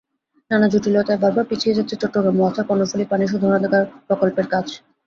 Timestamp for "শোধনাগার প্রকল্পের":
3.31-4.47